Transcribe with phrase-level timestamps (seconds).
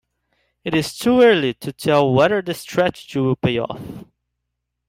[0.63, 3.79] It's too early to tell whether the strategy will pay off.